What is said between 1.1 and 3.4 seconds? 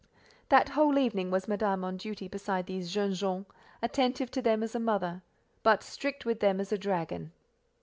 was Madame on duty beside these "jeunes